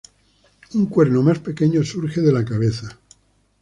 [0.73, 2.97] Un cuerno más pequeño surge de la cabeza.